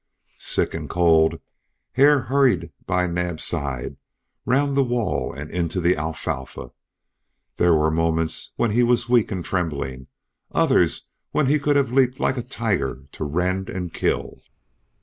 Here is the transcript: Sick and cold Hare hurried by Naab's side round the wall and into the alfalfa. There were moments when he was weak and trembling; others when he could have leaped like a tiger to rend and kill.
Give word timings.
Sick 0.39 0.73
and 0.73 0.89
cold 0.89 1.39
Hare 1.91 2.21
hurried 2.21 2.71
by 2.87 3.05
Naab's 3.05 3.43
side 3.43 3.97
round 4.47 4.75
the 4.75 4.83
wall 4.83 5.31
and 5.31 5.51
into 5.51 5.79
the 5.79 5.95
alfalfa. 5.95 6.71
There 7.57 7.75
were 7.75 7.91
moments 7.91 8.53
when 8.55 8.71
he 8.71 8.81
was 8.81 9.07
weak 9.07 9.31
and 9.31 9.45
trembling; 9.45 10.07
others 10.51 11.09
when 11.33 11.45
he 11.45 11.59
could 11.59 11.75
have 11.75 11.91
leaped 11.91 12.19
like 12.19 12.37
a 12.37 12.41
tiger 12.41 13.03
to 13.11 13.23
rend 13.23 13.69
and 13.69 13.93
kill. 13.93 14.41